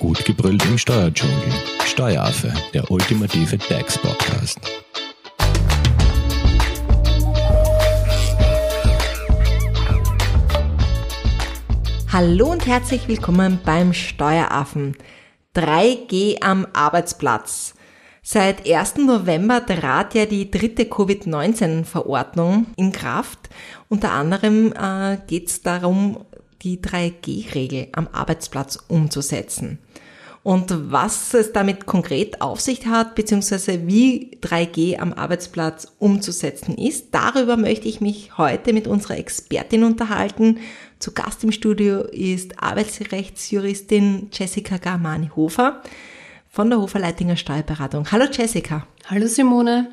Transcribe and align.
Gut 0.00 0.24
gebrüllt 0.24 0.64
im 0.64 0.78
Steuerdschungel. 0.78 1.52
Steueraffe, 1.84 2.50
der 2.72 2.90
ultimative 2.90 3.58
DAX-Podcast. 3.58 4.58
Hallo 12.10 12.50
und 12.50 12.66
herzlich 12.66 13.08
willkommen 13.08 13.58
beim 13.62 13.92
Steueraffen. 13.92 14.96
3G 15.54 16.42
am 16.42 16.66
Arbeitsplatz. 16.72 17.74
Seit 18.22 18.66
1. 18.66 18.96
November 18.98 19.66
trat 19.66 20.14
ja 20.14 20.24
die 20.24 20.50
dritte 20.50 20.86
Covid-19-Verordnung 20.86 22.68
in 22.76 22.92
Kraft. 22.92 23.50
Unter 23.90 24.12
anderem 24.12 24.72
äh, 24.72 25.18
geht 25.26 25.48
es 25.48 25.60
darum, 25.60 26.24
die 26.62 26.78
3G-Regel 26.78 27.88
am 27.92 28.08
Arbeitsplatz 28.12 28.78
umzusetzen. 28.88 29.78
Und 30.42 30.90
was 30.90 31.34
es 31.34 31.52
damit 31.52 31.84
konkret 31.84 32.40
auf 32.40 32.60
sich 32.60 32.86
hat, 32.86 33.14
beziehungsweise 33.14 33.86
wie 33.86 34.38
3G 34.42 34.98
am 34.98 35.12
Arbeitsplatz 35.12 35.92
umzusetzen 35.98 36.78
ist, 36.78 37.08
darüber 37.12 37.58
möchte 37.58 37.88
ich 37.88 38.00
mich 38.00 38.38
heute 38.38 38.72
mit 38.72 38.86
unserer 38.86 39.18
Expertin 39.18 39.84
unterhalten. 39.84 40.58
Zu 40.98 41.12
Gast 41.12 41.44
im 41.44 41.52
Studio 41.52 42.04
ist 42.04 42.62
Arbeitsrechtsjuristin 42.62 44.28
Jessica 44.32 44.78
Garmani-Hofer 44.78 45.82
von 46.48 46.70
der 46.70 46.80
Hofer 46.80 47.00
Leitinger 47.00 47.36
Steuerberatung. 47.36 48.10
Hallo 48.10 48.24
Jessica. 48.32 48.86
Hallo 49.08 49.26
Simone. 49.26 49.88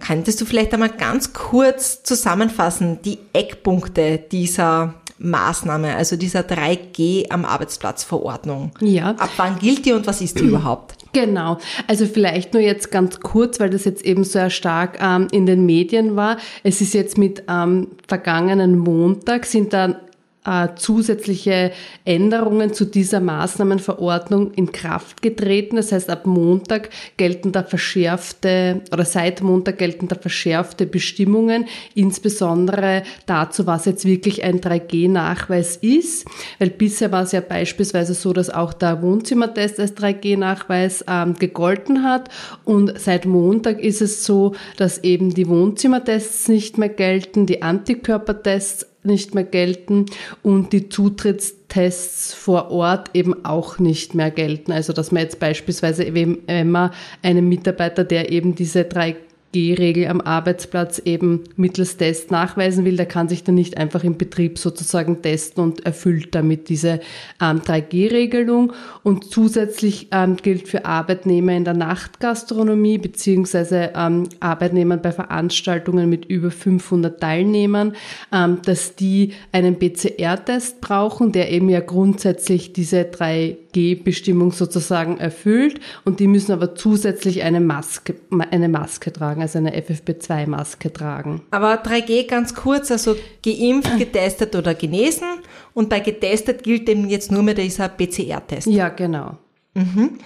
Könntest 0.00 0.40
du 0.40 0.46
vielleicht 0.46 0.74
einmal 0.74 0.90
ganz 0.90 1.32
kurz 1.32 2.02
zusammenfassen, 2.02 3.00
die 3.02 3.18
Eckpunkte 3.32 4.18
dieser 4.18 4.94
Maßnahme, 5.18 5.94
also 5.94 6.16
dieser 6.16 6.40
3G 6.40 7.30
am 7.30 7.44
Arbeitsplatz 7.44 8.04
Verordnung. 8.04 8.72
Ja. 8.80 9.10
Ab 9.10 9.30
wann 9.36 9.58
gilt 9.58 9.86
die 9.86 9.92
und 9.92 10.06
was 10.06 10.20
ist 10.20 10.40
die 10.40 10.44
überhaupt? 10.44 10.96
Genau. 11.12 11.58
Also 11.86 12.06
vielleicht 12.06 12.52
nur 12.52 12.62
jetzt 12.62 12.90
ganz 12.90 13.20
kurz, 13.20 13.60
weil 13.60 13.70
das 13.70 13.84
jetzt 13.84 14.04
eben 14.04 14.24
sehr 14.24 14.50
stark 14.50 14.98
ähm, 15.00 15.28
in 15.30 15.46
den 15.46 15.64
Medien 15.64 16.16
war. 16.16 16.38
Es 16.64 16.80
ist 16.80 16.92
jetzt 16.92 17.16
mit 17.16 17.44
ähm, 17.48 17.88
vergangenen 18.08 18.76
Montag 18.76 19.46
sind 19.46 19.72
dann 19.72 19.96
äh, 20.44 20.68
zusätzliche 20.76 21.72
Änderungen 22.04 22.72
zu 22.72 22.84
dieser 22.84 23.20
Maßnahmenverordnung 23.20 24.52
in 24.52 24.72
Kraft 24.72 25.22
getreten. 25.22 25.76
Das 25.76 25.92
heißt, 25.92 26.10
ab 26.10 26.26
Montag 26.26 26.90
gelten 27.16 27.52
da 27.52 27.62
verschärfte 27.62 28.82
oder 28.92 29.04
seit 29.04 29.42
Montag 29.42 29.78
gelten 29.78 30.08
da 30.08 30.16
verschärfte 30.16 30.86
Bestimmungen, 30.86 31.66
insbesondere 31.94 33.02
dazu, 33.26 33.66
was 33.66 33.84
jetzt 33.86 34.04
wirklich 34.04 34.44
ein 34.44 34.60
3G-Nachweis 34.60 35.76
ist. 35.76 36.26
Weil 36.58 36.70
bisher 36.70 37.12
war 37.12 37.22
es 37.22 37.32
ja 37.32 37.40
beispielsweise 37.40 38.14
so, 38.14 38.32
dass 38.32 38.50
auch 38.50 38.72
der 38.72 39.02
Wohnzimmertest 39.02 39.80
als 39.80 39.96
3G-Nachweis 39.96 41.04
ähm, 41.08 41.34
gegolten 41.34 42.02
hat. 42.02 42.28
Und 42.64 42.98
seit 42.98 43.26
Montag 43.26 43.80
ist 43.80 44.02
es 44.02 44.24
so, 44.24 44.54
dass 44.76 44.98
eben 44.98 45.34
die 45.34 45.48
Wohnzimmertests 45.48 46.48
nicht 46.48 46.78
mehr 46.78 46.88
gelten, 46.88 47.46
die 47.46 47.62
Antikörpertests 47.62 48.93
nicht 49.04 49.34
mehr 49.34 49.44
gelten 49.44 50.06
und 50.42 50.72
die 50.72 50.88
Zutrittstests 50.88 52.34
vor 52.34 52.70
Ort 52.70 53.10
eben 53.14 53.44
auch 53.44 53.78
nicht 53.78 54.14
mehr 54.14 54.30
gelten. 54.30 54.72
Also 54.72 54.92
dass 54.92 55.12
man 55.12 55.22
jetzt 55.22 55.38
beispielsweise, 55.38 56.14
wenn 56.14 56.70
man 56.70 56.90
einen 57.22 57.48
Mitarbeiter, 57.48 58.04
der 58.04 58.32
eben 58.32 58.54
diese 58.54 58.84
drei 58.84 59.16
G-Regel 59.54 60.08
am 60.08 60.20
Arbeitsplatz 60.20 61.00
eben 61.04 61.44
mittels 61.54 61.96
Test 61.96 62.32
nachweisen 62.32 62.84
will, 62.84 62.96
der 62.96 63.06
kann 63.06 63.28
sich 63.28 63.44
dann 63.44 63.54
nicht 63.54 63.78
einfach 63.78 64.02
im 64.02 64.18
Betrieb 64.18 64.58
sozusagen 64.58 65.22
testen 65.22 65.62
und 65.62 65.86
erfüllt 65.86 66.34
damit 66.34 66.68
diese 66.68 66.98
ähm, 67.40 67.60
3G-Regelung. 67.60 68.72
Und 69.04 69.30
zusätzlich 69.30 70.08
ähm, 70.10 70.36
gilt 70.36 70.66
für 70.66 70.84
Arbeitnehmer 70.84 71.52
in 71.52 71.64
der 71.64 71.74
Nachtgastronomie 71.74 72.98
beziehungsweise 72.98 73.92
ähm, 73.94 74.28
Arbeitnehmer 74.40 74.96
bei 74.96 75.12
Veranstaltungen 75.12 76.10
mit 76.10 76.24
über 76.24 76.50
500 76.50 77.20
Teilnehmern, 77.20 77.94
ähm, 78.32 78.58
dass 78.64 78.96
die 78.96 79.34
einen 79.52 79.78
PCR-Test 79.78 80.80
brauchen, 80.80 81.30
der 81.30 81.52
eben 81.52 81.68
ja 81.68 81.78
grundsätzlich 81.78 82.72
diese 82.72 83.02
3G-Bestimmung 83.02 84.50
sozusagen 84.50 85.18
erfüllt. 85.18 85.78
Und 86.04 86.18
die 86.18 86.26
müssen 86.26 86.50
aber 86.50 86.74
zusätzlich 86.74 87.44
eine 87.44 87.60
Maske, 87.60 88.16
eine 88.50 88.68
Maske 88.68 89.12
tragen 89.12 89.43
also 89.44 89.58
eine 89.58 89.76
FFP2-Maske 89.76 90.92
tragen. 90.92 91.42
Aber 91.50 91.82
3G 91.82 92.26
ganz 92.26 92.54
kurz, 92.54 92.90
also 92.90 93.14
geimpft, 93.44 93.90
getestet 93.98 94.56
oder 94.56 94.74
genesen. 94.74 95.28
Und 95.74 95.88
bei 95.88 96.00
getestet 96.00 96.62
gilt 96.62 96.88
eben 96.88 97.08
jetzt 97.08 97.30
nur 97.30 97.42
mehr 97.42 97.54
dieser 97.54 97.88
PCR-Test. 97.88 98.66
Ja, 98.66 98.88
genau. 98.88 99.36
Mhm. 99.74 100.18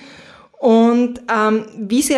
Und 0.58 1.20
ähm, 1.32 1.66
wie, 1.76 2.02
sie, 2.02 2.14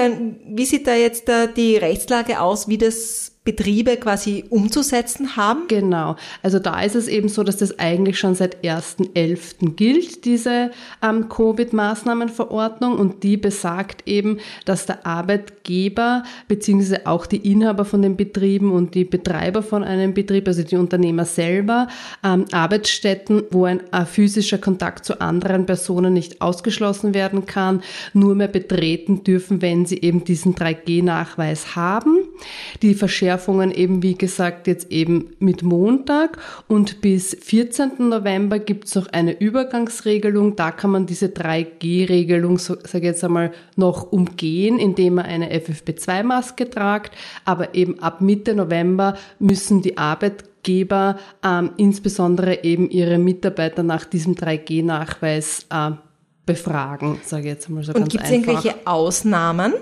wie 0.47 0.65
sieht 0.65 0.87
da 0.87 0.95
jetzt 0.95 1.29
äh, 1.29 1.49
die 1.53 1.77
Rechtslage 1.77 2.41
aus, 2.41 2.69
wie 2.69 2.79
das 2.79 3.30
Betriebe 3.43 3.97
quasi 3.97 4.45
umzusetzen 4.51 5.37
haben? 5.37 5.67
Genau. 5.67 6.17
Also 6.43 6.59
da 6.59 6.83
ist 6.83 6.95
es 6.95 7.09
eben 7.09 7.29
so, 7.29 7.43
dass 7.43 7.57
das 7.57 7.79
eigentlich 7.79 8.19
schon 8.19 8.35
seit 8.35 8.63
1.11. 8.63 9.77
gilt, 9.77 10.27
diese 10.27 10.71
ähm, 11.03 11.31
Covid-Maßnahmenverordnung 11.31 12.99
und 12.99 13.23
die 13.23 13.39
besagt 13.39 14.07
eben, 14.07 14.41
dass 14.67 14.85
der 14.85 15.07
Arbeitgeber 15.07 16.23
beziehungsweise 16.49 17.07
auch 17.07 17.25
die 17.25 17.51
Inhaber 17.51 17.87
von 17.87 18.03
den 18.03 18.17
Betrieben 18.17 18.73
und 18.73 18.95
die 18.95 19.05
Betreiber 19.05 19.63
von 19.63 19.85
einem 19.85 20.13
Betrieb, 20.13 20.47
also 20.47 20.63
die 20.63 20.77
Unternehmer 20.77 21.25
selber, 21.25 21.89
ähm, 22.23 22.45
Arbeitsstätten, 22.53 23.45
wo 23.51 23.65
ein 23.65 23.81
äh, 23.93 24.05
physischer 24.05 24.59
Kontakt 24.59 25.07
zu 25.07 25.21
anderen 25.21 25.65
Personen 25.65 26.13
nicht 26.13 26.43
ausgeschlossen 26.43 27.15
werden 27.15 27.47
kann, 27.47 27.83
nur 28.13 28.35
mehr 28.35 28.49
betreten 28.49 29.25
dürfen, 29.25 29.63
wenn 29.63 29.87
sie 29.87 30.03
eben 30.03 30.25
diesen 30.25 30.55
3G-Nachweis 30.55 31.75
haben. 31.75 32.19
Die 32.83 32.95
Verschärfung 32.95 33.40
Verschärfungen 33.41 33.71
eben, 33.73 34.03
wie 34.03 34.15
gesagt, 34.15 34.67
jetzt 34.67 34.91
eben 34.91 35.31
mit 35.39 35.63
Montag 35.63 36.37
und 36.69 37.01
bis 37.01 37.37
14. 37.41 38.09
November 38.09 38.59
gibt 38.59 38.85
es 38.85 38.95
noch 38.95 39.07
eine 39.09 39.41
Übergangsregelung. 39.41 40.57
Da 40.57 40.71
kann 40.71 40.91
man 40.91 41.07
diese 41.07 41.27
3G-Regelung, 41.27 42.59
so, 42.59 42.75
sage 42.75 42.99
ich 42.99 43.05
jetzt 43.05 43.25
einmal, 43.25 43.53
noch 43.77 44.13
umgehen, 44.13 44.79
indem 44.79 45.15
man 45.15 45.25
eine 45.25 45.51
FFP2-Maske 45.53 46.69
tragt. 46.69 47.13
Aber 47.47 47.75
eben 47.75 47.99
ab 48.01 48.21
Mitte 48.21 48.55
November 48.55 49.17
müssen 49.39 49.81
die 49.81 49.97
Arbeitgeber 49.97 51.17
ähm, 51.43 51.71
insbesondere 51.79 52.63
eben 52.63 52.91
ihre 52.91 53.19
Mitarbeiter 53.19 53.83
nach 53.83 54.05
diesem 54.05 54.35
3G-Nachweis 54.35 55.67
äh, 55.71 55.93
befragen, 56.45 57.21
sage 57.25 57.45
ich 57.45 57.49
jetzt 57.49 57.69
einmal 57.69 57.85
so. 57.85 57.95
Und 57.95 58.11
gibt 58.11 58.25
es 58.25 58.31
irgendwelche 58.31 58.75
Ausnahmen? 58.85 59.73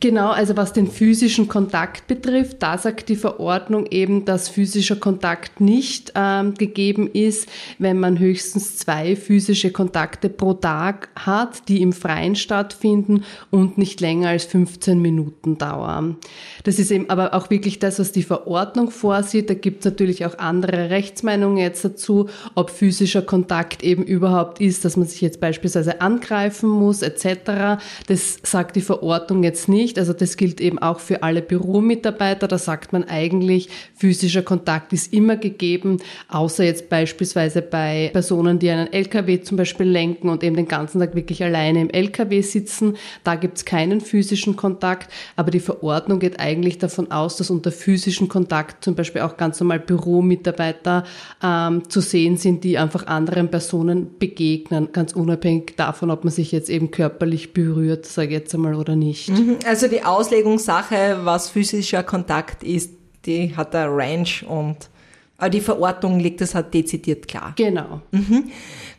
Genau, 0.00 0.30
also 0.30 0.56
was 0.56 0.72
den 0.74 0.88
physischen 0.88 1.48
Kontakt 1.48 2.06
betrifft, 2.06 2.62
da 2.62 2.76
sagt 2.76 3.08
die 3.08 3.16
Verordnung 3.16 3.86
eben, 3.86 4.26
dass 4.26 4.48
physischer 4.48 4.96
Kontakt 4.96 5.60
nicht 5.60 6.12
ähm, 6.14 6.54
gegeben 6.54 7.08
ist, 7.10 7.48
wenn 7.78 7.98
man 7.98 8.18
höchstens 8.18 8.76
zwei 8.76 9.16
physische 9.16 9.70
Kontakte 9.70 10.28
pro 10.28 10.52
Tag 10.52 11.08
hat, 11.16 11.68
die 11.68 11.80
im 11.80 11.94
Freien 11.94 12.36
stattfinden 12.36 13.24
und 13.50 13.78
nicht 13.78 14.00
länger 14.00 14.28
als 14.30 14.44
15 14.44 15.00
Minuten 15.00 15.56
dauern. 15.56 16.16
Das 16.64 16.78
ist 16.78 16.90
eben 16.90 17.08
aber 17.08 17.32
auch 17.32 17.48
wirklich 17.48 17.78
das, 17.78 17.98
was 17.98 18.12
die 18.12 18.22
Verordnung 18.22 18.90
vorsieht. 18.90 19.48
Da 19.48 19.54
gibt 19.54 19.80
es 19.80 19.84
natürlich 19.86 20.26
auch 20.26 20.36
andere 20.38 20.90
Rechtsmeinungen 20.90 21.56
jetzt 21.56 21.84
dazu, 21.84 22.28
ob 22.54 22.70
physischer 22.70 23.22
Kontakt 23.22 23.82
eben 23.82 24.02
überhaupt 24.02 24.60
ist, 24.60 24.84
dass 24.84 24.98
man 24.98 25.06
sich 25.06 25.22
jetzt 25.22 25.40
beispielsweise 25.40 26.02
angreifen 26.02 26.68
muss 26.68 27.00
etc. 27.00 27.80
Das 28.08 28.38
sagt 28.42 28.76
die 28.76 28.82
Verordnung 28.82 29.42
jetzt 29.42 29.68
nicht 29.68 29.85
nicht. 29.86 29.98
Also 30.00 30.12
das 30.12 30.36
gilt 30.36 30.60
eben 30.60 30.78
auch 30.80 30.98
für 30.98 31.22
alle 31.22 31.42
Büromitarbeiter. 31.42 32.48
Da 32.48 32.58
sagt 32.58 32.92
man 32.92 33.04
eigentlich, 33.04 33.68
physischer 33.94 34.42
Kontakt 34.42 34.92
ist 34.92 35.12
immer 35.12 35.36
gegeben, 35.36 35.98
außer 36.28 36.64
jetzt 36.64 36.88
beispielsweise 36.88 37.62
bei 37.62 38.10
Personen, 38.12 38.58
die 38.58 38.68
einen 38.70 38.92
LKW 38.92 39.40
zum 39.42 39.56
Beispiel 39.56 39.86
lenken 39.86 40.28
und 40.28 40.42
eben 40.42 40.56
den 40.56 40.66
ganzen 40.66 40.98
Tag 40.98 41.14
wirklich 41.14 41.42
alleine 41.44 41.80
im 41.82 41.90
LKW 41.90 42.40
sitzen. 42.40 42.96
Da 43.22 43.36
gibt 43.36 43.58
es 43.58 43.64
keinen 43.64 44.00
physischen 44.00 44.56
Kontakt. 44.56 45.12
Aber 45.36 45.52
die 45.52 45.60
Verordnung 45.60 46.18
geht 46.18 46.40
eigentlich 46.40 46.78
davon 46.78 47.12
aus, 47.12 47.36
dass 47.36 47.50
unter 47.50 47.70
physischen 47.70 48.28
Kontakt 48.28 48.82
zum 48.82 48.96
Beispiel 48.96 49.22
auch 49.22 49.36
ganz 49.36 49.60
normal 49.60 49.78
Büromitarbeiter 49.78 51.04
ähm, 51.42 51.88
zu 51.88 52.00
sehen 52.00 52.36
sind, 52.36 52.64
die 52.64 52.76
einfach 52.76 53.06
anderen 53.06 53.48
Personen 53.50 54.18
begegnen, 54.18 54.88
ganz 54.92 55.12
unabhängig 55.12 55.74
davon, 55.76 56.10
ob 56.10 56.24
man 56.24 56.32
sich 56.32 56.50
jetzt 56.50 56.70
eben 56.70 56.90
körperlich 56.90 57.52
berührt, 57.52 58.06
sage 58.06 58.28
ich 58.28 58.34
jetzt 58.34 58.54
einmal, 58.54 58.74
oder 58.74 58.96
nicht. 58.96 59.28
Mhm. 59.28 59.58
Also 59.76 59.88
die 59.88 60.02
Auslegungssache, 60.02 61.18
was 61.24 61.50
physischer 61.50 62.02
Kontakt 62.02 62.62
ist, 62.62 62.92
die 63.26 63.54
hat 63.54 63.74
der 63.74 63.94
Range 63.94 64.26
und 64.48 64.88
aber 65.36 65.50
die 65.50 65.60
Verordnung 65.60 66.18
legt 66.18 66.40
das 66.40 66.54
halt 66.54 66.72
dezidiert 66.72 67.28
klar. 67.28 67.52
Genau. 67.56 68.00
Mhm. 68.10 68.44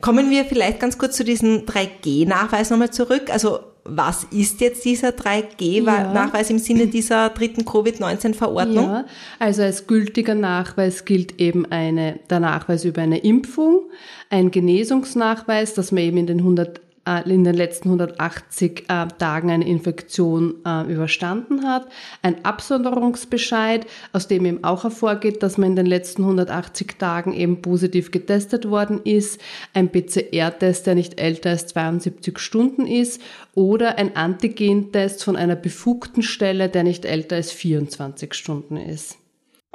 Kommen 0.02 0.30
wir 0.30 0.46
vielleicht 0.46 0.80
ganz 0.80 1.00
kurz 1.00 1.16
zu 1.16 1.24
diesem 1.24 1.66
3G-Nachweis 1.66 2.70
nochmal 2.70 2.92
zurück. 2.92 3.32
Also 3.32 3.62
was 3.86 4.26
ist 4.26 4.62
jetzt 4.62 4.86
dieser 4.86 5.10
3G-Nachweis 5.10 6.50
ja. 6.50 6.54
im 6.54 6.60
Sinne 6.60 6.86
dieser 6.86 7.30
dritten 7.32 7.66
Covid-19-Verordnung? 7.66 8.86
Ja, 8.86 9.06
also 9.40 9.64
als 9.64 9.88
gültiger 9.88 10.36
Nachweis 10.36 11.06
gilt 11.06 11.42
eben 11.42 11.66
eine, 11.72 12.20
der 12.30 12.40
Nachweis 12.40 12.86
über 12.86 13.02
eine 13.02 13.18
Impfung, 13.18 13.90
ein 14.30 14.52
Genesungsnachweis, 14.52 15.74
dass 15.74 15.92
man 15.92 16.04
eben 16.04 16.18
in 16.18 16.28
den 16.28 16.38
100 16.38 16.78
äh, 16.78 16.82
in 17.26 17.44
den 17.44 17.56
letzten 17.56 17.90
180 17.90 18.86
äh, 18.90 19.08
Tagen 19.18 19.50
eine 19.50 19.68
Infektion 19.68 20.56
äh, 20.66 20.92
überstanden 20.92 21.66
hat. 21.66 21.88
Ein 22.22 22.44
Absonderungsbescheid, 22.46 23.86
aus 24.14 24.28
dem 24.28 24.46
eben 24.46 24.64
auch 24.64 24.84
hervorgeht, 24.84 25.42
dass 25.44 25.58
man 25.58 25.72
in 25.72 25.76
den 25.76 25.86
letzten 25.86 26.24
180 26.24 26.98
Tagen 26.98 27.34
eben 27.34 27.62
positiv 27.62 28.12
getestet 28.12 28.70
worden 28.70 29.02
ist. 29.04 29.40
Ein 29.74 29.92
PCR-Test, 29.92 30.88
der 30.88 30.96
nicht 30.96 31.20
älter 31.20 31.52
als 31.52 31.68
72 31.68 32.40
Stunden 32.40 32.86
ist. 32.86 33.22
Oder 33.56 33.98
ein 33.98 34.16
Antigentest 34.16 35.24
von 35.24 35.36
einer 35.36 35.56
befugten 35.56 36.24
Stelle, 36.24 36.70
der 36.70 36.84
nicht 36.84 37.06
älter 37.06 37.38
als 37.38 37.52
24 37.52 38.34
Stunden 38.34 38.78
ist. 38.78 39.18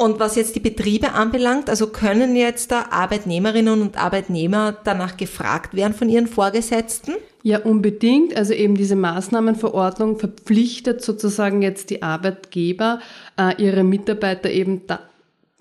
Und 0.03 0.19
was 0.19 0.35
jetzt 0.35 0.57
die 0.57 0.61
Betriebe 0.61 1.13
anbelangt, 1.13 1.71
also 1.71 1.87
können 1.87 2.35
jetzt 2.35 2.73
da 2.73 2.87
Arbeitnehmerinnen 2.91 3.81
und 3.81 3.97
Arbeitnehmer 3.97 4.77
danach 4.83 5.17
gefragt 5.17 5.77
werden 5.77 5.95
von 5.95 6.09
ihren 6.09 6.27
Vorgesetzten? 6.27 7.13
Ja, 7.45 7.61
unbedingt. 7.61 8.37
Also 8.37 8.53
eben 8.53 8.75
diese 8.75 8.97
Maßnahmenverordnung 8.97 10.19
verpflichtet 10.19 11.05
sozusagen 11.05 11.63
jetzt 11.63 11.91
die 11.91 12.03
Arbeitgeber, 12.03 12.99
äh, 13.39 13.63
ihre 13.63 13.85
Mitarbeiter 13.85 14.51
eben 14.51 14.89
da, 14.89 14.99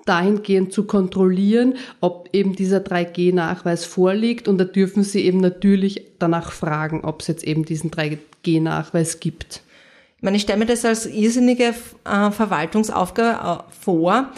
dahingehend 0.06 0.74
zu 0.74 0.86
kontrollieren, 0.86 1.76
ob 2.00 2.28
eben 2.34 2.56
dieser 2.56 2.80
3G-Nachweis 2.80 3.86
vorliegt. 3.86 4.48
Und 4.48 4.58
da 4.58 4.64
dürfen 4.64 5.04
sie 5.04 5.24
eben 5.24 5.38
natürlich 5.38 6.08
danach 6.18 6.52
fragen, 6.52 7.02
ob 7.04 7.22
es 7.22 7.28
jetzt 7.28 7.44
eben 7.44 7.64
diesen 7.64 7.92
3G-Nachweis 7.92 9.20
gibt. 9.20 9.62
Ich 10.22 10.24
meine, 10.24 10.38
ich 10.38 10.44
stelle 10.44 10.60
mir 10.60 10.68
das 10.68 10.86
als 10.86 11.08
irrsinnige 11.08 11.74
äh, 12.06 12.30
Verwaltungsaufgabe 12.30 13.64
äh, 13.64 13.74
vor. 13.74 14.30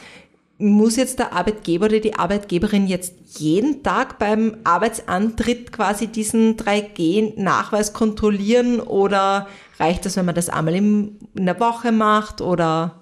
Muss 0.57 0.95
jetzt 0.95 1.19
der 1.19 1.33
Arbeitgeber 1.33 1.87
oder 1.87 1.99
die 1.99 2.15
Arbeitgeberin 2.15 2.87
jetzt 2.87 3.15
jeden 3.37 3.83
Tag 3.83 4.17
beim 4.17 4.55
Arbeitsantritt 4.63 5.73
quasi 5.73 6.07
diesen 6.07 6.55
3G-Nachweis 6.55 7.91
kontrollieren 7.91 8.79
oder 8.79 9.49
reicht 9.77 10.05
das, 10.05 10.15
wenn 10.15 10.23
man 10.23 10.35
das 10.35 10.47
einmal 10.47 10.75
in 10.75 11.17
der 11.35 11.59
Woche 11.59 11.91
macht 11.91 12.39
oder 12.39 13.01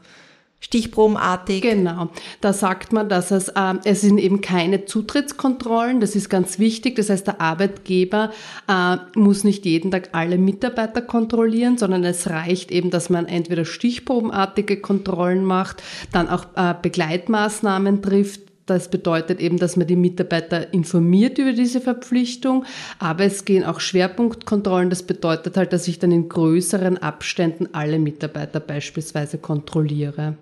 stichprobenartig. 0.61 1.61
Genau, 1.61 2.09
da 2.39 2.53
sagt 2.53 2.93
man, 2.93 3.09
dass 3.09 3.31
es, 3.31 3.49
äh, 3.49 3.73
es 3.83 4.01
sind 4.01 4.17
eben 4.19 4.39
keine 4.39 4.85
Zutrittskontrollen, 4.85 5.99
das 5.99 6.15
ist 6.15 6.29
ganz 6.29 6.57
wichtig. 6.59 6.95
Das 6.95 7.09
heißt, 7.09 7.27
der 7.27 7.41
Arbeitgeber 7.41 8.31
äh, 8.69 8.97
muss 9.15 9.43
nicht 9.43 9.65
jeden 9.65 9.91
Tag 9.91 10.09
alle 10.13 10.37
Mitarbeiter 10.37 11.01
kontrollieren, 11.01 11.77
sondern 11.77 12.05
es 12.05 12.29
reicht 12.29 12.71
eben, 12.71 12.91
dass 12.91 13.09
man 13.09 13.25
entweder 13.25 13.65
stichprobenartige 13.65 14.79
Kontrollen 14.79 15.43
macht, 15.43 15.83
dann 16.13 16.29
auch 16.29 16.45
äh, 16.55 16.75
Begleitmaßnahmen 16.81 18.01
trifft, 18.01 18.51
das 18.71 18.89
bedeutet 18.89 19.41
eben, 19.41 19.57
dass 19.57 19.75
man 19.75 19.87
die 19.87 19.97
Mitarbeiter 19.97 20.73
informiert 20.73 21.37
über 21.37 21.51
diese 21.51 21.81
Verpflichtung, 21.81 22.63
aber 22.99 23.25
es 23.25 23.43
gehen 23.43 23.65
auch 23.65 23.81
Schwerpunktkontrollen. 23.81 24.89
Das 24.89 25.03
bedeutet 25.03 25.57
halt, 25.57 25.73
dass 25.73 25.89
ich 25.89 25.99
dann 25.99 26.11
in 26.11 26.29
größeren 26.29 26.97
Abständen 26.97 27.67
alle 27.73 27.99
Mitarbeiter 27.99 28.61
beispielsweise 28.61 29.39
kontrolliere. 29.39 30.37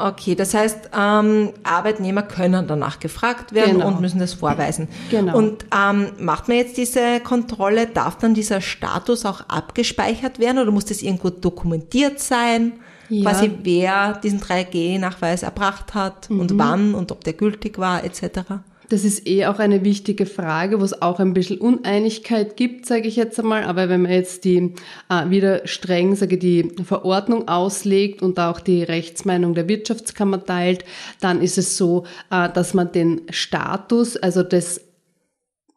Okay, 0.00 0.36
das 0.36 0.54
heißt, 0.54 0.90
ähm, 0.96 1.50
Arbeitnehmer 1.64 2.22
können 2.22 2.68
danach 2.68 3.00
gefragt 3.00 3.52
werden 3.52 3.78
genau. 3.78 3.88
und 3.88 4.00
müssen 4.00 4.20
das 4.20 4.32
vorweisen. 4.32 4.86
Genau. 5.10 5.36
Und 5.36 5.66
ähm, 5.76 6.12
macht 6.20 6.46
man 6.46 6.56
jetzt 6.56 6.76
diese 6.76 7.18
Kontrolle, 7.18 7.88
darf 7.88 8.16
dann 8.16 8.32
dieser 8.32 8.60
Status 8.60 9.26
auch 9.26 9.40
abgespeichert 9.48 10.38
werden 10.38 10.58
oder 10.58 10.70
muss 10.70 10.84
das 10.84 11.02
irgendwo 11.02 11.30
dokumentiert 11.30 12.20
sein? 12.20 12.74
Ja. 13.08 13.28
Quasi 13.28 13.50
wer 13.64 14.12
diesen 14.22 14.40
3G-Nachweis 14.40 15.42
erbracht 15.42 15.94
hat 15.94 16.30
mhm. 16.30 16.40
und 16.40 16.58
wann 16.58 16.94
und 16.94 17.10
ob 17.10 17.24
der 17.24 17.32
gültig 17.32 17.78
war 17.78 18.04
etc. 18.04 18.40
Das 18.88 19.04
ist 19.04 19.26
eh 19.26 19.44
auch 19.44 19.58
eine 19.58 19.84
wichtige 19.84 20.24
Frage, 20.24 20.80
wo 20.80 20.84
es 20.84 21.02
auch 21.02 21.20
ein 21.20 21.34
bisschen 21.34 21.58
Uneinigkeit 21.58 22.56
gibt, 22.56 22.86
sage 22.86 23.06
ich 23.06 23.16
jetzt 23.16 23.38
einmal. 23.38 23.64
Aber 23.64 23.90
wenn 23.90 24.02
man 24.02 24.12
jetzt 24.12 24.44
die 24.44 24.72
äh, 25.10 25.28
wieder 25.28 25.66
streng, 25.66 26.16
sage 26.16 26.38
die 26.38 26.72
Verordnung 26.84 27.48
auslegt 27.48 28.22
und 28.22 28.40
auch 28.40 28.60
die 28.60 28.82
Rechtsmeinung 28.82 29.54
der 29.54 29.68
Wirtschaftskammer 29.68 30.44
teilt, 30.44 30.84
dann 31.20 31.42
ist 31.42 31.58
es 31.58 31.76
so, 31.76 32.04
äh, 32.30 32.48
dass 32.48 32.72
man 32.72 32.90
den 32.90 33.22
Status, 33.30 34.16
also 34.16 34.42
das 34.42 34.87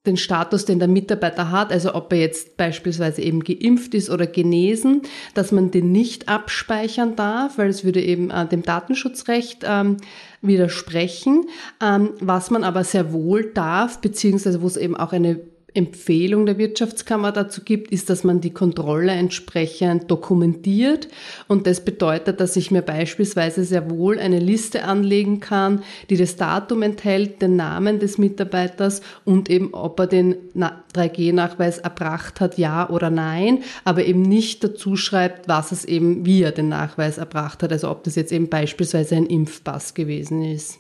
den 0.06 0.18
Status, 0.18 0.66
den 0.66 0.80
der 0.80 0.88
Mitarbeiter 0.88 1.52
hat, 1.52 1.72
also 1.72 1.94
ob 1.94 2.12
er 2.12 2.20
jetzt 2.20 2.58
beispielsweise 2.58 3.22
eben 3.22 3.44
geimpft 3.44 3.94
ist 3.94 4.10
oder 4.10 4.26
genesen, 4.26 5.04
dass 5.36 5.52
man 5.52 5.70
den 5.70 5.92
nicht 5.92 6.28
abspeichern 6.28 7.16
darf, 7.16 7.60
weil 7.60 7.70
es 7.70 7.84
würde 7.84 8.02
eben 8.02 8.32
äh, 8.32 8.48
dem 8.48 8.64
Datenschutzrecht 8.64 9.64
ähm, 9.64 9.98
widersprechen. 10.42 11.46
Ähm, 11.82 12.14
was 12.20 12.50
man 12.50 12.64
aber 12.64 12.84
sehr 12.84 13.14
wohl 13.14 13.52
darf, 13.54 14.02
beziehungsweise 14.02 14.64
wo 14.64 14.68
es 14.68 14.78
eben 14.78 14.96
auch 14.96 15.14
eine 15.14 15.40
Empfehlung 15.74 16.46
der 16.46 16.58
Wirtschaftskammer 16.58 17.32
dazu 17.32 17.62
gibt, 17.64 17.92
ist, 17.92 18.10
dass 18.10 18.26
man 18.26 18.42
die 18.42 18.54
Kontrolle 18.54 19.14
entsprechend 19.14 20.12
dokumentiert. 20.12 21.08
Und 21.48 21.66
das 21.66 21.86
bedeutet, 21.86 22.42
dass 22.42 22.58
ich 22.58 22.72
mir 22.72 22.82
beispielsweise 22.82 23.64
sehr 23.64 23.90
wohl 23.90 24.20
eine 24.20 24.40
Liste 24.40 24.84
anlegen 24.84 25.40
kann, 25.40 25.84
die 26.10 26.18
das 26.18 26.36
Datum 26.36 26.82
enthält, 26.82 27.42
den 27.42 27.56
Namen 27.56 28.00
des 28.00 28.18
Mitarbeiters 28.18 29.02
und 29.24 29.50
eben, 29.50 29.74
ob 29.74 30.00
er 30.00 30.08
den 30.08 30.36
3G-Nachweis 30.56 31.78
erbracht 31.78 32.42
hat, 32.42 32.58
ja 32.58 32.90
oder 32.90 33.10
nein, 33.10 33.64
aber 33.86 34.04
eben 34.04 34.24
nicht 34.24 34.64
dazu 34.64 34.98
schreibt, 34.98 35.48
was 35.48 35.72
es 35.72 35.86
eben, 35.86 36.26
wie 36.26 36.44
er 36.44 36.52
den 36.52 36.68
Nachweis 36.68 37.18
erbracht 37.18 37.64
hat. 37.64 37.72
Also 37.72 37.90
ob 37.90 38.04
das 38.04 38.16
jetzt 38.16 38.34
eben 38.34 38.50
beispielsweise 38.50 39.16
ein 39.16 39.26
Impfpass 39.26 39.94
gewesen 39.94 40.44
ist. 40.44 40.80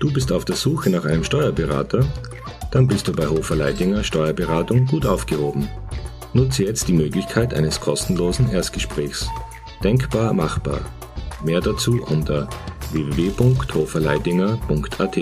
Du 0.00 0.12
bist 0.12 0.32
auf 0.32 0.44
der 0.44 0.56
Suche 0.56 0.90
nach 0.90 1.04
einem 1.04 1.22
Steuerberater? 1.24 2.04
Dann 2.70 2.86
bist 2.86 3.08
du 3.08 3.12
bei 3.12 3.26
Hofer 3.26 3.56
Leidinger 3.56 4.04
Steuerberatung 4.04 4.86
gut 4.86 5.04
aufgehoben. 5.06 5.68
Nutze 6.32 6.64
jetzt 6.64 6.88
die 6.88 6.92
Möglichkeit 6.92 7.54
eines 7.54 7.80
kostenlosen 7.80 8.50
Erstgesprächs. 8.50 9.28
Denkbar 9.82 10.32
machbar. 10.32 10.80
Mehr 11.44 11.60
dazu 11.60 12.02
unter 12.02 12.48
www.hoferleidinger.at. 12.92 15.18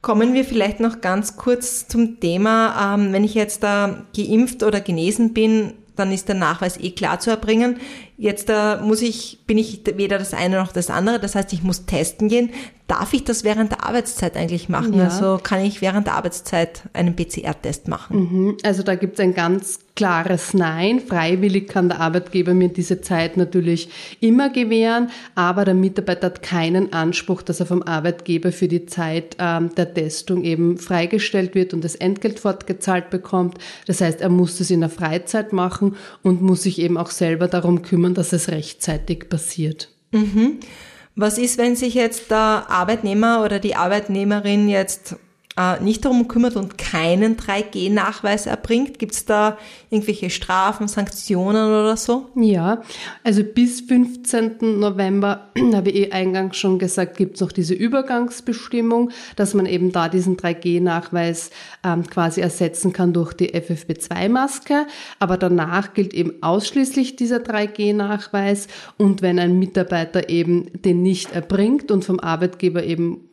Kommen 0.00 0.34
wir 0.34 0.44
vielleicht 0.44 0.80
noch 0.80 1.00
ganz 1.00 1.36
kurz 1.36 1.86
zum 1.86 2.18
Thema, 2.18 2.96
ähm, 2.96 3.12
wenn 3.12 3.24
ich 3.24 3.34
jetzt 3.34 3.62
da 3.62 4.02
geimpft 4.16 4.64
oder 4.64 4.80
genesen 4.80 5.34
bin, 5.34 5.74
dann 5.94 6.10
ist 6.10 6.28
der 6.28 6.34
Nachweis 6.34 6.78
eh 6.78 6.90
klar 6.90 7.20
zu 7.20 7.30
erbringen. 7.30 7.76
Jetzt 8.16 8.50
äh, 8.50 8.76
muss 8.76 9.02
ich, 9.02 9.40
bin 9.46 9.58
ich 9.58 9.82
weder 9.96 10.18
das 10.18 10.34
eine 10.34 10.56
noch 10.58 10.72
das 10.72 10.90
andere. 10.90 11.18
Das 11.18 11.34
heißt, 11.34 11.52
ich 11.52 11.62
muss 11.62 11.86
testen 11.86 12.28
gehen. 12.28 12.50
Darf 12.86 13.14
ich 13.14 13.24
das 13.24 13.42
während 13.42 13.70
der 13.72 13.86
Arbeitszeit 13.86 14.36
eigentlich 14.36 14.68
machen? 14.68 14.94
Ja. 14.94 15.04
Also 15.04 15.38
kann 15.42 15.60
ich 15.64 15.80
während 15.80 16.06
der 16.06 16.14
Arbeitszeit 16.14 16.82
einen 16.92 17.16
PCR-Test 17.16 17.88
machen? 17.88 18.16
Mhm. 18.30 18.56
Also 18.64 18.82
da 18.82 18.96
gibt 18.96 19.14
es 19.14 19.20
ein 19.20 19.34
ganz 19.34 19.78
klares 19.94 20.54
Nein. 20.54 21.00
Freiwillig 21.00 21.68
kann 21.68 21.88
der 21.88 22.00
Arbeitgeber 22.00 22.54
mir 22.54 22.68
diese 22.68 23.00
Zeit 23.00 23.36
natürlich 23.36 23.88
immer 24.20 24.48
gewähren, 24.48 25.10
aber 25.34 25.64
der 25.64 25.74
Mitarbeiter 25.74 26.28
hat 26.28 26.42
keinen 26.42 26.92
Anspruch, 26.92 27.42
dass 27.42 27.60
er 27.60 27.66
vom 27.66 27.82
Arbeitgeber 27.82 28.52
für 28.52 28.68
die 28.68 28.86
Zeit 28.86 29.36
ähm, 29.38 29.74
der 29.74 29.92
Testung 29.92 30.44
eben 30.44 30.78
freigestellt 30.78 31.54
wird 31.54 31.74
und 31.74 31.84
das 31.84 31.94
Entgelt 31.94 32.40
fortgezahlt 32.40 33.10
bekommt. 33.10 33.58
Das 33.86 34.00
heißt, 34.00 34.22
er 34.22 34.30
muss 34.30 34.58
das 34.58 34.70
in 34.70 34.80
der 34.80 34.88
Freizeit 34.88 35.52
machen 35.52 35.96
und 36.22 36.40
muss 36.40 36.62
sich 36.62 36.80
eben 36.80 36.96
auch 36.96 37.10
selber 37.10 37.48
darum 37.48 37.82
kümmern, 37.82 38.11
kümmern, 38.12 38.14
dass 38.14 38.32
es 38.32 38.48
rechtzeitig 38.48 39.28
passiert. 39.28 39.88
Mhm. 40.12 40.60
Was 41.14 41.38
ist, 41.38 41.58
wenn 41.58 41.76
sich 41.76 41.94
jetzt 41.94 42.30
der 42.30 42.66
Arbeitnehmer 42.68 43.42
oder 43.44 43.58
die 43.58 43.74
Arbeitnehmerin 43.74 44.68
jetzt 44.68 45.16
äh, 45.56 45.80
nicht 45.82 46.04
darum 46.04 46.28
kümmert 46.28 46.56
und 46.56 46.78
keinen 46.78 47.36
3G-Nachweis 47.36 48.46
erbringt? 48.46 48.98
Gibt 48.98 49.12
es 49.12 49.24
da 49.24 49.58
irgendwelche 49.90 50.30
Strafen, 50.30 50.88
Sanktionen 50.88 51.66
oder 51.66 51.96
so? 51.96 52.30
Ja, 52.34 52.82
also 53.22 53.42
bis 53.44 53.82
15. 53.82 54.78
November, 54.78 55.50
habe 55.74 55.90
ich 55.90 55.96
eh 55.96 56.12
eingangs 56.12 56.56
schon 56.56 56.78
gesagt, 56.78 57.16
gibt 57.16 57.34
es 57.34 57.40
noch 57.40 57.52
diese 57.52 57.74
Übergangsbestimmung, 57.74 59.10
dass 59.36 59.54
man 59.54 59.66
eben 59.66 59.92
da 59.92 60.08
diesen 60.08 60.36
3G-Nachweis 60.36 61.50
ähm, 61.84 62.06
quasi 62.06 62.40
ersetzen 62.40 62.92
kann 62.92 63.12
durch 63.12 63.34
die 63.34 63.54
FFP2-Maske. 63.54 64.86
Aber 65.18 65.36
danach 65.36 65.94
gilt 65.94 66.14
eben 66.14 66.42
ausschließlich 66.42 67.16
dieser 67.16 67.38
3G-Nachweis 67.38 68.68
und 68.96 69.22
wenn 69.22 69.38
ein 69.38 69.58
Mitarbeiter 69.58 70.28
eben 70.28 70.70
den 70.82 71.02
nicht 71.02 71.32
erbringt 71.32 71.90
und 71.90 72.04
vom 72.04 72.20
Arbeitgeber 72.20 72.84
eben 72.84 73.28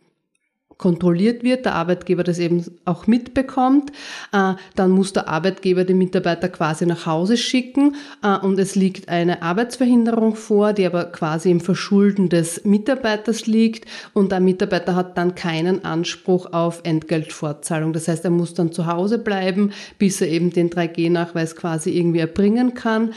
kontrolliert 0.79 1.43
wird, 1.43 1.65
der 1.65 1.75
Arbeitgeber 1.75 2.23
das 2.23 2.39
eben 2.39 2.65
auch 2.85 3.05
mitbekommt, 3.05 3.91
äh, 4.31 4.53
dann 4.75 4.91
muss 4.91 5.13
der 5.13 5.27
Arbeitgeber 5.27 5.83
den 5.83 5.97
Mitarbeiter 5.97 6.47
quasi 6.47 6.85
nach 6.85 7.05
Hause 7.05 7.35
schicken 7.37 7.97
äh, 8.23 8.37
und 8.37 8.57
es 8.57 8.75
liegt 8.75 9.09
eine 9.09 9.43
Arbeitsverhinderung 9.43 10.35
vor, 10.35 10.71
die 10.71 10.85
aber 10.85 11.05
quasi 11.05 11.51
im 11.51 11.59
Verschulden 11.59 12.29
des 12.29 12.63
Mitarbeiters 12.63 13.45
liegt 13.45 13.85
und 14.13 14.31
der 14.31 14.39
Mitarbeiter 14.39 14.95
hat 14.95 15.17
dann 15.17 15.35
keinen 15.35 15.83
Anspruch 15.83 16.53
auf 16.53 16.79
Entgeltfortzahlung. 16.83 17.91
Das 17.91 18.07
heißt, 18.07 18.23
er 18.23 18.31
muss 18.31 18.53
dann 18.53 18.71
zu 18.71 18.87
Hause 18.87 19.19
bleiben, 19.19 19.73
bis 19.97 20.21
er 20.21 20.29
eben 20.29 20.51
den 20.51 20.69
3G-Nachweis 20.69 21.57
quasi 21.57 21.91
irgendwie 21.91 22.19
erbringen 22.19 22.73
kann. 22.73 23.13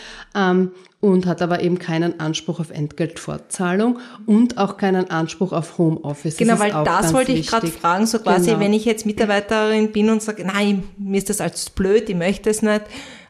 Und 1.03 1.27
hat 1.27 1.43
aber 1.43 1.63
eben 1.63 1.81
keinen 1.81 2.21
Anspruch 2.21 2.61
auf 2.61 2.71
Entgeltfortzahlung 2.71 3.99
und 4.25 4.57
auch 4.57 4.77
keinen 4.77 5.11
Anspruch 5.11 5.51
auf 5.53 5.77
Homeoffice. 5.77 6.37
Genau, 6.37 6.61
weil 6.61 6.71
das 6.71 7.13
wollte 7.13 7.33
ich 7.33 7.49
gerade 7.49 7.67
fragen, 7.67 8.07
so 8.07 8.21
quasi, 8.21 8.51
genau. 8.51 8.61
wenn 8.61 8.73
ich 8.73 8.85
jetzt 8.85 9.05
Mitarbeiterin 9.05 9.91
bin 9.91 10.11
und 10.11 10.23
sage, 10.23 10.47
nein, 10.47 10.85
mir 10.99 11.19
ist 11.19 11.29
das 11.29 11.41
alles 11.41 11.71
blöd, 11.71 12.09
ich 12.09 12.15
möchte 12.15 12.51
es 12.51 12.63
nicht, 12.63 12.83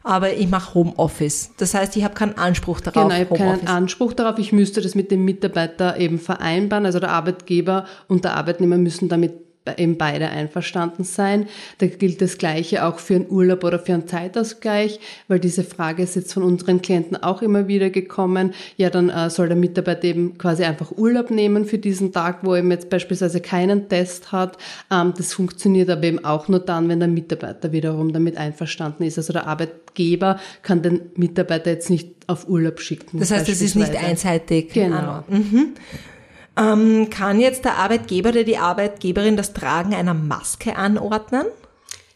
aber 0.03 0.33
ich 0.33 0.47
mache 0.49 0.75
Homeoffice. 0.75 1.49
Das 1.57 1.73
heißt, 1.73 1.97
ich 1.97 2.03
habe 2.03 2.13
keinen 2.13 2.37
Anspruch 2.37 2.79
darauf. 2.79 3.09
Genau, 3.09 3.19
ich 3.19 3.27
habe 3.27 3.39
keinen 3.39 3.67
Anspruch 3.67 4.13
darauf. 4.13 4.37
Ich 4.37 4.51
müsste 4.51 4.79
das 4.81 4.93
mit 4.93 5.09
dem 5.09 5.25
Mitarbeiter 5.25 5.97
eben 5.97 6.19
vereinbaren. 6.19 6.85
Also 6.85 6.99
der 6.99 7.09
Arbeitgeber 7.09 7.85
und 8.07 8.23
der 8.23 8.35
Arbeitnehmer 8.35 8.77
müssen 8.77 9.09
damit 9.09 9.33
eben 9.77 9.97
beide 9.97 10.29
einverstanden 10.29 11.03
sein. 11.03 11.47
Da 11.77 11.87
gilt 11.87 12.21
das 12.21 12.37
Gleiche 12.37 12.85
auch 12.85 12.99
für 12.99 13.15
einen 13.15 13.29
Urlaub 13.29 13.63
oder 13.63 13.79
für 13.79 13.93
einen 13.93 14.07
Zeitausgleich, 14.07 14.99
weil 15.27 15.39
diese 15.39 15.63
Frage 15.63 16.03
ist 16.03 16.15
jetzt 16.15 16.33
von 16.33 16.43
unseren 16.43 16.81
Klienten 16.81 17.21
auch 17.21 17.41
immer 17.41 17.67
wieder 17.67 17.89
gekommen. 17.89 18.53
Ja, 18.77 18.89
dann 18.89 19.09
äh, 19.09 19.29
soll 19.29 19.47
der 19.47 19.57
Mitarbeiter 19.57 20.03
eben 20.05 20.37
quasi 20.37 20.63
einfach 20.63 20.91
Urlaub 20.91 21.31
nehmen 21.31 21.65
für 21.65 21.77
diesen 21.77 22.11
Tag, 22.11 22.39
wo 22.41 22.53
er 22.53 22.63
jetzt 22.63 22.89
beispielsweise 22.89 23.39
keinen 23.39 23.87
Test 23.87 24.31
hat. 24.31 24.57
Ähm, 24.91 25.13
das 25.15 25.33
funktioniert 25.33 25.89
aber 25.89 26.03
eben 26.03 26.23
auch 26.25 26.47
nur 26.47 26.59
dann, 26.59 26.89
wenn 26.89 26.99
der 26.99 27.09
Mitarbeiter 27.09 27.71
wiederum 27.71 28.11
damit 28.11 28.37
einverstanden 28.37 29.03
ist. 29.03 29.17
Also 29.17 29.33
der 29.33 29.47
Arbeitgeber 29.47 30.39
kann 30.61 30.81
den 30.81 31.01
Mitarbeiter 31.15 31.71
jetzt 31.71 31.89
nicht 31.89 32.09
auf 32.27 32.47
Urlaub 32.47 32.79
schicken. 32.79 33.19
Das 33.19 33.31
heißt, 33.31 33.49
es 33.49 33.61
ist 33.61 33.75
nicht 33.75 33.95
einseitig. 33.95 34.73
Genau. 34.73 35.23
Mhm. 35.29 35.73
Ähm, 36.57 37.09
kann 37.09 37.39
jetzt 37.39 37.65
der 37.65 37.77
Arbeitgeber 37.77 38.29
oder 38.29 38.43
die 38.43 38.57
Arbeitgeberin 38.57 39.37
das 39.37 39.53
Tragen 39.53 39.93
einer 39.93 40.13
Maske 40.13 40.75
anordnen? 40.75 41.45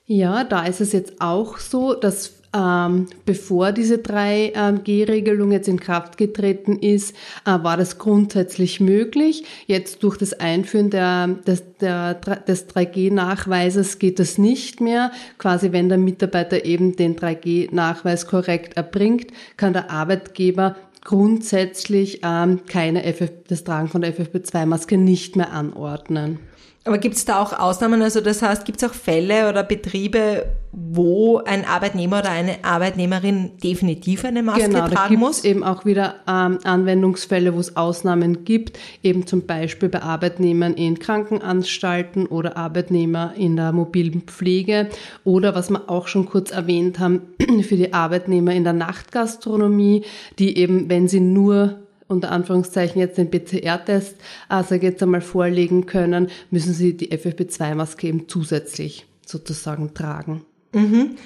Ja, 0.05 0.43
da 0.43 0.63
ist 0.65 0.79
es 0.79 0.93
jetzt 0.93 1.19
auch 1.19 1.57
so, 1.57 1.93
dass 1.93 2.37
ähm, 2.55 3.07
bevor 3.25 3.71
diese 3.71 3.95
3G-Regelung 3.95 5.51
jetzt 5.51 5.67
in 5.67 5.79
Kraft 5.79 6.17
getreten 6.17 6.79
ist, 6.79 7.15
äh, 7.45 7.57
war 7.61 7.77
das 7.77 7.97
grundsätzlich 7.97 8.79
möglich. 8.79 9.43
Jetzt 9.65 10.01
durch 10.03 10.17
das 10.17 10.33
Einführen 10.33 10.89
der, 10.89 11.27
des, 11.27 11.63
des 11.79 12.69
3G-Nachweises 12.69 13.99
geht 13.99 14.19
das 14.19 14.37
nicht 14.37 14.79
mehr. 14.79 15.11
Quasi 15.37 15.71
wenn 15.71 15.89
der 15.89 15.97
Mitarbeiter 15.97 16.63
eben 16.63 16.95
den 16.95 17.15
3G-Nachweis 17.15 18.27
korrekt 18.27 18.77
erbringt, 18.77 19.27
kann 19.57 19.73
der 19.73 19.91
Arbeitgeber 19.91 20.75
grundsätzlich 21.07 22.19
ähm, 22.23 22.65
keine 22.67 23.01
FF, 23.01 23.31
das 23.47 23.63
Tragen 23.63 23.87
von 23.87 24.01
der 24.01 24.13
FFP2-Maske 24.13 24.97
nicht 24.97 25.37
mehr 25.37 25.53
anordnen. 25.53 26.39
Aber 26.87 26.97
gibt 26.97 27.15
es 27.15 27.25
da 27.25 27.41
auch 27.41 27.53
Ausnahmen? 27.53 28.01
Also 28.01 28.21
das 28.21 28.41
heißt, 28.41 28.65
gibt 28.65 28.81
es 28.81 28.89
auch 28.89 28.93
Fälle 28.93 29.49
oder 29.49 29.63
Betriebe, 29.63 30.45
wo 30.71 31.39
ein 31.39 31.65
Arbeitnehmer 31.65 32.19
oder 32.19 32.29
eine 32.29 32.63
Arbeitnehmerin 32.63 33.57
definitiv 33.63 34.23
eine 34.23 34.41
Maske 34.41 34.67
genau, 34.67 34.87
tragen 34.87 35.15
da 35.15 35.19
muss? 35.19 35.43
eben 35.43 35.63
auch 35.63 35.85
wieder 35.85 36.15
ähm, 36.27 36.59
Anwendungsfälle, 36.63 37.53
wo 37.53 37.59
es 37.59 37.75
Ausnahmen 37.75 38.45
gibt, 38.45 38.77
eben 39.03 39.27
zum 39.27 39.45
Beispiel 39.45 39.89
bei 39.89 40.01
Arbeitnehmern 40.01 40.75
in 40.75 40.99
Krankenanstalten 40.99 42.25
oder 42.27 42.57
Arbeitnehmer 42.57 43.33
in 43.35 43.55
der 43.55 43.71
mobilen 43.71 44.21
Pflege 44.21 44.87
oder 45.23 45.55
was 45.55 45.69
wir 45.69 45.89
auch 45.89 46.07
schon 46.07 46.25
kurz 46.25 46.51
erwähnt 46.51 46.99
haben, 46.99 47.21
für 47.63 47.75
die 47.75 47.93
Arbeitnehmer 47.93 48.53
in 48.53 48.63
der 48.63 48.73
Nachtgastronomie, 48.73 50.05
die 50.39 50.57
eben, 50.57 50.89
wenn 50.89 51.07
sie 51.07 51.19
nur 51.19 51.86
unter 52.07 52.31
Anführungszeichen 52.31 52.99
jetzt 52.99 53.17
den 53.17 53.29
PCR-Test, 53.29 54.15
also 54.47 54.75
jetzt 54.75 55.03
einmal 55.03 55.21
vorlegen 55.21 55.85
können, 55.85 56.29
müssen 56.51 56.73
sie 56.73 56.95
die 56.95 57.11
FFP2-Maske 57.11 58.07
eben 58.07 58.27
zusätzlich 58.27 59.05
sozusagen 59.25 59.93
tragen. 59.93 60.45
Mhm. 60.73 61.17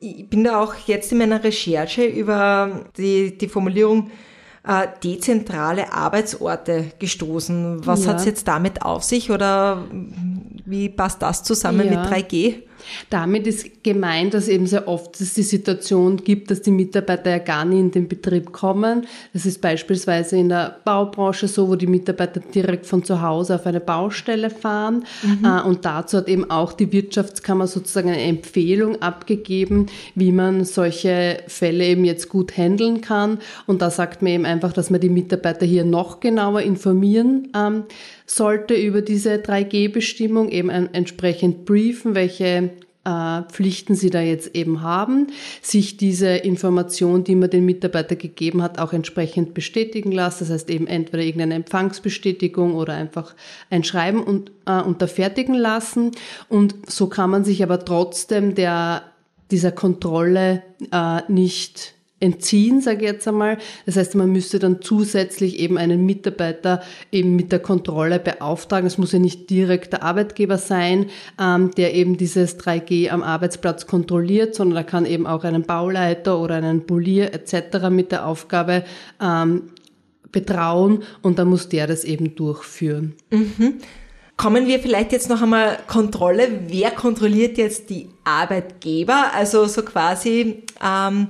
Ich 0.00 0.28
bin 0.28 0.44
da 0.44 0.60
auch 0.60 0.74
jetzt 0.86 1.12
in 1.12 1.18
meiner 1.18 1.42
Recherche 1.44 2.04
über 2.04 2.86
die, 2.96 3.36
die 3.36 3.48
Formulierung 3.48 4.10
äh, 4.66 4.88
dezentrale 5.02 5.92
Arbeitsorte 5.92 6.92
gestoßen. 6.98 7.86
Was 7.86 8.04
ja. 8.04 8.10
hat 8.10 8.20
es 8.20 8.24
jetzt 8.24 8.48
damit 8.48 8.82
auf 8.82 9.02
sich 9.02 9.30
oder 9.30 9.84
wie 10.64 10.88
passt 10.88 11.22
das 11.22 11.42
zusammen 11.42 11.90
ja. 11.90 12.02
mit 12.02 12.10
3G? 12.10 12.62
Damit 13.08 13.46
ist 13.46 13.82
gemeint, 13.82 14.34
dass 14.34 14.48
eben 14.48 14.66
sehr 14.66 14.88
oft 14.88 15.20
es 15.20 15.34
die 15.34 15.42
Situation 15.42 16.16
gibt, 16.18 16.50
dass 16.50 16.62
die 16.62 16.70
Mitarbeiter 16.70 17.30
ja 17.30 17.38
gar 17.38 17.64
nicht 17.64 17.78
in 17.78 17.90
den 17.90 18.08
Betrieb 18.08 18.52
kommen. 18.52 19.06
Das 19.32 19.46
ist 19.46 19.60
beispielsweise 19.60 20.36
in 20.36 20.48
der 20.48 20.76
Baubranche 20.84 21.48
so, 21.48 21.68
wo 21.68 21.76
die 21.76 21.86
Mitarbeiter 21.86 22.40
direkt 22.40 22.86
von 22.86 23.04
zu 23.04 23.22
Hause 23.22 23.56
auf 23.56 23.66
eine 23.66 23.80
Baustelle 23.80 24.50
fahren. 24.50 25.04
Mhm. 25.22 25.44
Äh, 25.44 25.62
und 25.62 25.84
dazu 25.84 26.18
hat 26.18 26.28
eben 26.28 26.50
auch 26.50 26.72
die 26.72 26.92
Wirtschaftskammer 26.92 27.66
sozusagen 27.66 28.08
eine 28.08 28.22
Empfehlung 28.22 29.00
abgegeben, 29.02 29.86
wie 30.14 30.32
man 30.32 30.64
solche 30.64 31.42
Fälle 31.46 31.84
eben 31.84 32.04
jetzt 32.04 32.28
gut 32.28 32.56
handeln 32.56 33.00
kann. 33.00 33.38
Und 33.66 33.82
da 33.82 33.90
sagt 33.90 34.22
man 34.22 34.32
eben 34.32 34.46
einfach, 34.46 34.72
dass 34.72 34.90
man 34.90 35.00
die 35.00 35.08
Mitarbeiter 35.08 35.66
hier 35.66 35.84
noch 35.84 36.20
genauer 36.20 36.62
informieren 36.62 37.48
ähm, 37.54 37.84
sollte 38.30 38.74
über 38.74 39.02
diese 39.02 39.34
3G-Bestimmung, 39.34 40.50
eben 40.50 40.70
entsprechend 40.70 41.64
briefen, 41.64 42.14
welche 42.14 42.70
äh, 43.04 43.42
Pflichten 43.50 43.96
sie 43.96 44.10
da 44.10 44.20
jetzt 44.20 44.54
eben 44.54 44.82
haben, 44.82 45.28
sich 45.62 45.96
diese 45.96 46.28
Information, 46.28 47.24
die 47.24 47.34
man 47.34 47.50
den 47.50 47.64
Mitarbeiter 47.64 48.14
gegeben 48.14 48.62
hat, 48.62 48.78
auch 48.78 48.92
entsprechend 48.92 49.52
bestätigen 49.52 50.12
lassen. 50.12 50.44
Das 50.44 50.50
heißt 50.50 50.70
eben 50.70 50.86
entweder 50.86 51.24
irgendeine 51.24 51.54
Empfangsbestätigung 51.54 52.74
oder 52.74 52.94
einfach 52.94 53.34
ein 53.68 53.82
Schreiben 53.82 54.22
und, 54.22 54.52
äh, 54.66 54.80
unterfertigen 54.80 55.54
lassen. 55.54 56.12
Und 56.48 56.74
so 56.88 57.08
kann 57.08 57.30
man 57.30 57.44
sich 57.44 57.64
aber 57.64 57.84
trotzdem 57.84 58.54
der, 58.54 59.02
dieser 59.50 59.72
Kontrolle 59.72 60.62
äh, 60.92 61.22
nicht 61.26 61.94
entziehen, 62.20 62.80
sage 62.82 62.98
ich 62.98 63.12
jetzt 63.12 63.26
einmal. 63.26 63.58
Das 63.86 63.96
heißt, 63.96 64.14
man 64.14 64.30
müsste 64.30 64.58
dann 64.58 64.82
zusätzlich 64.82 65.58
eben 65.58 65.78
einen 65.78 66.04
Mitarbeiter 66.04 66.82
eben 67.10 67.34
mit 67.34 67.50
der 67.50 67.58
Kontrolle 67.58 68.18
beauftragen. 68.18 68.86
Es 68.86 68.98
muss 68.98 69.12
ja 69.12 69.18
nicht 69.18 69.48
direkt 69.50 69.94
der 69.94 70.02
Arbeitgeber 70.02 70.58
sein, 70.58 71.06
ähm, 71.40 71.70
der 71.76 71.94
eben 71.94 72.18
dieses 72.18 72.58
3G 72.58 73.10
am 73.10 73.22
Arbeitsplatz 73.22 73.86
kontrolliert, 73.86 74.54
sondern 74.54 74.76
da 74.76 74.82
kann 74.82 75.06
eben 75.06 75.26
auch 75.26 75.44
einen 75.44 75.62
Bauleiter 75.62 76.38
oder 76.38 76.56
einen 76.56 76.86
Polier 76.86 77.32
etc. 77.34 77.88
mit 77.90 78.12
der 78.12 78.26
Aufgabe 78.26 78.84
ähm, 79.20 79.70
betrauen 80.30 81.02
und 81.22 81.38
dann 81.38 81.48
muss 81.48 81.68
der 81.68 81.86
das 81.86 82.04
eben 82.04 82.34
durchführen. 82.34 83.14
Mhm. 83.30 83.78
Kommen 84.36 84.66
wir 84.66 84.80
vielleicht 84.80 85.12
jetzt 85.12 85.28
noch 85.28 85.42
einmal 85.42 85.78
Kontrolle. 85.86 86.48
Wer 86.68 86.92
kontrolliert 86.92 87.58
jetzt 87.58 87.90
die 87.90 88.08
Arbeitgeber? 88.24 89.34
Also 89.34 89.66
so 89.66 89.82
quasi 89.82 90.62
ähm, 90.82 91.28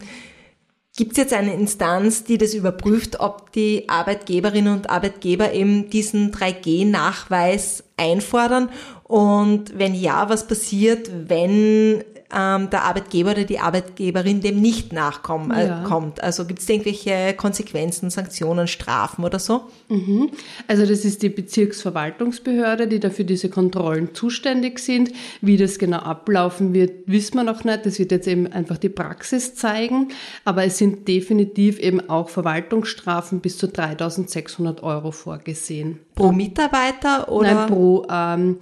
Gibt 1.00 1.12
es 1.12 1.16
jetzt 1.16 1.32
eine 1.32 1.54
Instanz, 1.54 2.24
die 2.24 2.36
das 2.36 2.52
überprüft, 2.52 3.20
ob 3.20 3.52
die 3.52 3.88
Arbeitgeberinnen 3.88 4.74
und 4.74 4.90
Arbeitgeber 4.90 5.54
eben 5.54 5.88
diesen 5.88 6.30
3G-Nachweis 6.30 7.84
einfordern? 7.96 8.68
Und 9.04 9.78
wenn 9.78 9.94
ja, 9.94 10.28
was 10.28 10.46
passiert, 10.46 11.10
wenn 11.28 12.04
ähm, 12.34 12.70
der 12.70 12.84
Arbeitgeber 12.84 13.32
oder 13.32 13.44
die 13.44 13.58
Arbeitgeberin 13.58 14.40
dem 14.40 14.60
nicht 14.60 14.92
nachkommt. 14.92 15.52
Äh, 15.56 15.68
ja. 15.68 15.82
kommt. 15.82 16.22
Also 16.22 16.44
gibt 16.44 16.60
es 16.60 16.68
irgendwelche 16.68 17.34
Konsequenzen, 17.34 18.10
Sanktionen, 18.10 18.66
Strafen 18.66 19.24
oder 19.24 19.38
so? 19.38 19.62
Mhm. 19.88 20.30
Also 20.66 20.86
das 20.86 21.04
ist 21.04 21.22
die 21.22 21.28
Bezirksverwaltungsbehörde, 21.28 22.86
die 22.86 23.00
dafür 23.00 23.24
diese 23.24 23.48
Kontrollen 23.48 24.14
zuständig 24.14 24.78
sind. 24.78 25.12
Wie 25.40 25.56
das 25.56 25.78
genau 25.78 25.98
ablaufen 25.98 26.74
wird, 26.74 27.06
wissen 27.06 27.36
wir 27.36 27.44
noch 27.44 27.64
nicht. 27.64 27.86
Das 27.86 27.98
wird 27.98 28.12
jetzt 28.12 28.28
eben 28.28 28.46
einfach 28.46 28.78
die 28.78 28.88
Praxis 28.88 29.54
zeigen. 29.54 30.08
Aber 30.44 30.64
es 30.64 30.78
sind 30.78 31.08
definitiv 31.08 31.78
eben 31.78 32.08
auch 32.08 32.28
Verwaltungsstrafen 32.28 33.40
bis 33.40 33.58
zu 33.58 33.68
3600 33.68 34.82
Euro 34.82 35.10
vorgesehen. 35.10 36.00
Pro 36.14 36.32
Mitarbeiter 36.32 37.30
oder? 37.30 37.54
Nein, 37.54 37.68
pro 37.68 38.06
ähm, 38.10 38.58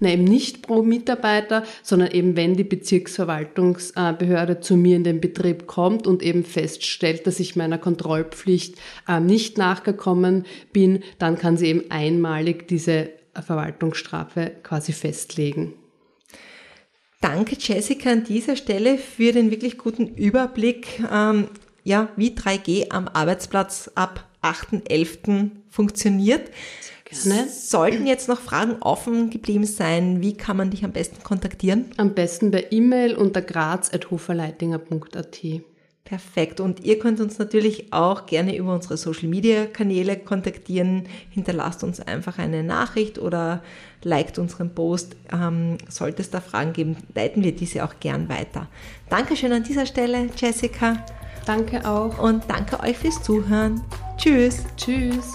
na, 0.00 0.10
eben 0.10 0.24
nicht 0.24 0.62
pro 0.62 0.82
Mitarbeiter, 0.82 1.64
sondern 1.82 2.10
eben 2.10 2.36
wenn 2.36 2.56
die 2.56 2.64
Bezirksverwaltungsbehörde 2.64 4.60
zu 4.60 4.76
mir 4.76 4.96
in 4.96 5.04
den 5.04 5.20
Betrieb 5.20 5.66
kommt 5.66 6.06
und 6.06 6.22
eben 6.22 6.44
feststellt, 6.44 7.26
dass 7.26 7.40
ich 7.40 7.56
meiner 7.56 7.78
Kontrollpflicht 7.78 8.76
ähm, 9.08 9.26
nicht 9.26 9.58
nachgekommen 9.58 10.46
bin, 10.72 11.02
dann 11.18 11.38
kann 11.38 11.56
sie 11.56 11.66
eben 11.66 11.90
einmalig 11.90 12.68
diese 12.68 13.10
Verwaltungsstrafe 13.34 14.52
quasi 14.62 14.92
festlegen. 14.92 15.74
Danke 17.20 17.56
Jessica 17.58 18.10
an 18.10 18.24
dieser 18.24 18.54
Stelle 18.54 18.96
für 18.96 19.32
den 19.32 19.50
wirklich 19.50 19.76
guten 19.76 20.14
Überblick, 20.14 21.02
ähm, 21.12 21.48
ja, 21.82 22.10
wie 22.16 22.30
3G 22.30 22.90
am 22.90 23.08
Arbeitsplatz 23.08 23.90
ab 23.94 24.28
8.11. 24.42 25.50
funktioniert. 25.68 26.50
Gerne. 27.10 27.48
Sollten 27.48 28.06
jetzt 28.06 28.28
noch 28.28 28.40
Fragen 28.40 28.76
offen 28.80 29.30
geblieben 29.30 29.64
sein, 29.64 30.20
wie 30.20 30.34
kann 30.34 30.56
man 30.56 30.70
dich 30.70 30.84
am 30.84 30.92
besten 30.92 31.22
kontaktieren? 31.22 31.86
Am 31.96 32.14
besten 32.14 32.50
per 32.50 32.72
E-Mail 32.72 33.16
unter 33.16 33.40
graz.hoferleitinger.at. 33.40 35.62
Perfekt. 36.08 36.60
Und 36.60 36.84
ihr 36.84 36.98
könnt 36.98 37.20
uns 37.20 37.38
natürlich 37.38 37.92
auch 37.92 38.24
gerne 38.24 38.56
über 38.56 38.74
unsere 38.74 38.96
Social 38.96 39.28
Media 39.28 39.66
Kanäle 39.66 40.16
kontaktieren. 40.16 41.04
Hinterlasst 41.28 41.84
uns 41.84 42.00
einfach 42.00 42.38
eine 42.38 42.62
Nachricht 42.62 43.18
oder 43.18 43.62
liked 44.02 44.38
unseren 44.38 44.74
Post. 44.74 45.16
Ähm, 45.30 45.76
sollte 45.90 46.22
es 46.22 46.30
da 46.30 46.40
Fragen 46.40 46.72
geben, 46.72 46.96
leiten 47.14 47.44
wir 47.44 47.54
diese 47.54 47.84
auch 47.84 48.00
gern 48.00 48.30
weiter. 48.30 48.68
Dankeschön 49.10 49.52
an 49.52 49.64
dieser 49.64 49.84
Stelle, 49.84 50.30
Jessica. 50.34 51.04
Danke 51.44 51.86
auch. 51.86 52.18
Und 52.18 52.44
danke 52.48 52.80
euch 52.80 52.96
fürs 52.96 53.22
Zuhören. 53.22 53.82
Tschüss. 54.16 54.64
Tschüss. 54.78 55.34